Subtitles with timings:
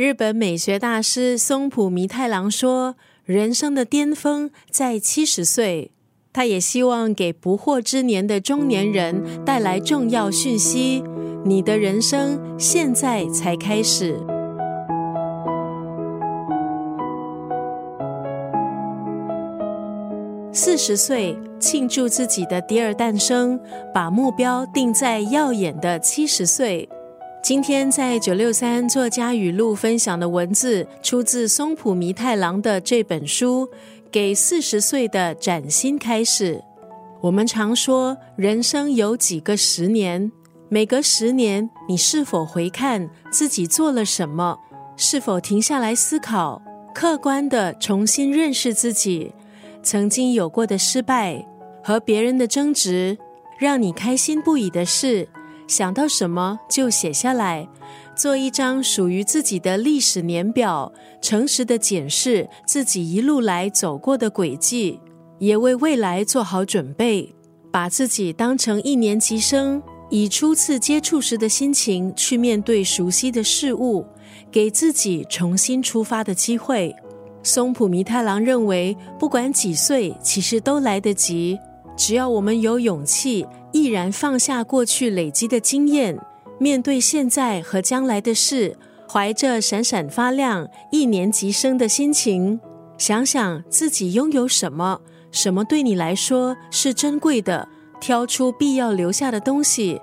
[0.00, 5.90] 日本美学大师松浦弥太郎说：“人生的巅峰在七十岁。”
[6.32, 11.04] 他也希望给不惑之年的中年人带来重要讯息：
[11.44, 14.18] 你的人生现在才开始。
[20.50, 23.60] 四十岁庆祝自己的第二诞生，
[23.92, 26.88] 把目标定在耀眼的七十岁。
[27.42, 33.68] 今天在九六三作家语录分享的文字，出自松浦弥太郎的这本书。
[34.12, 36.62] 给四十岁的崭新开始。
[37.22, 40.30] 我们常说，人生有几个十年？
[40.68, 44.58] 每隔十年，你是否回看自己做了什么？
[44.96, 46.60] 是否停下来思考，
[46.92, 49.32] 客观的重新认识自己？
[49.82, 51.46] 曾经有过的失败
[51.82, 53.16] 和别人的争执，
[53.58, 55.28] 让你开心不已的事，
[55.70, 57.68] 想到什么就写下来。
[58.16, 60.92] 做一张属于自己的历史年表，
[61.22, 65.00] 诚实的检视自己一路来走过的轨迹，
[65.38, 67.32] 也为未来做好准备。
[67.70, 69.80] 把自己当成一年级生，
[70.10, 74.04] 以初次接触时的心情去面对熟悉的事物，
[74.50, 76.92] 给自己重新出发的机会。
[77.44, 81.56] 松浦弥太郎认为，不管几岁，其实都来得及，
[81.96, 86.18] 只要我们有勇气，毅然放下过去累积的经验。
[86.58, 88.76] 面对现在和将来的事，
[89.08, 92.60] 怀着闪闪发亮一年级生的心情，
[92.98, 97.68] 想想自己拥有什么，什么对你来说是珍贵的，
[98.00, 100.00] 挑出必要留下的东西，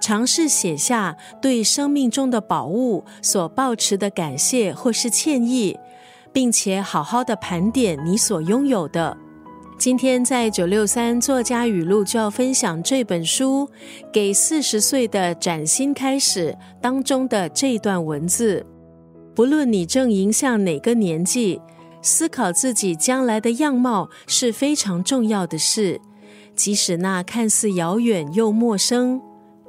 [0.00, 5.78] 尝试写下对生命中的宝物所抱持的感谢或是歉意，
[6.32, 9.16] 并且好好的盘点你所拥有的。
[9.80, 13.66] 今天在九六三作家语录就要分享这本书
[14.12, 18.66] 《给四十岁的崭新开始》当中的这段文字。
[19.34, 21.58] 不论你正迎向哪个年纪，
[22.02, 25.98] 思考自己将来的样貌是非常重要的事。
[26.54, 29.18] 即使那看似遥远又陌生，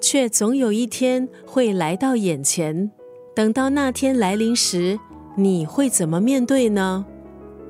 [0.00, 2.90] 却总有一天会来到眼前。
[3.32, 4.98] 等到那天来临时，
[5.36, 7.06] 你会怎么面对呢？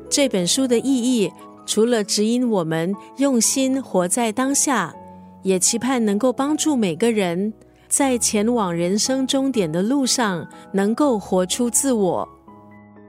[0.09, 1.31] 这本书的意义。
[1.66, 4.94] 除了指引我们用心活在当下，
[5.43, 7.53] 也期盼能够帮助每个人
[7.88, 12.28] 在前往人生终点的路上能够活出自我。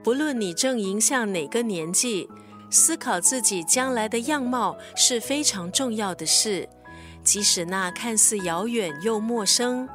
[0.02, 2.28] 不论你正迎向哪个年纪，
[2.70, 6.68] 思考自己将来的样貌是非常重要的事。
[7.22, 9.88] 即使那看似遥远又陌生，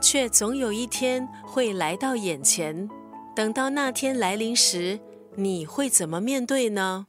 [0.00, 2.88] 却总有一天会来到眼前。
[3.34, 5.00] 等到那天来临时，
[5.34, 7.06] 你会怎么面对呢？